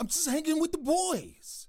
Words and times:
I'm 0.00 0.06
just 0.06 0.28
hanging 0.28 0.60
with 0.60 0.72
the 0.72 0.78
boys. 0.78 1.66